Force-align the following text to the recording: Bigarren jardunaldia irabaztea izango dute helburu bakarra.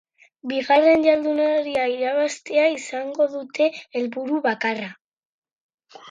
Bigarren 0.51 1.03
jardunaldia 1.07 1.83
irabaztea 1.95 2.63
izango 2.77 3.27
dute 3.33 3.67
helburu 3.99 4.39
bakarra. 4.47 4.89